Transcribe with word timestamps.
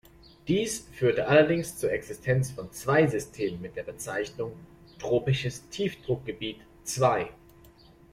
Dies 0.47 0.87
führte 0.93 1.27
allerdings 1.27 1.77
zur 1.77 1.91
Existenz 1.91 2.49
von 2.49 2.71
zwei 2.71 3.05
Systemen 3.05 3.61
mit 3.61 3.75
der 3.75 3.83
Bezeichnung 3.83 4.55
„Tropisches 4.97 5.69
Tiefdruckgebiet 5.69 6.57
Zwei“. 6.83 7.29